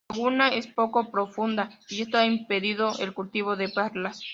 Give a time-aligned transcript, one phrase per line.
[0.09, 4.23] La laguna es poco profunda y esto ha impedido el cultivo de perlas.